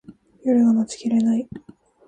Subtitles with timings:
[0.43, 1.47] 夜が待ちきれない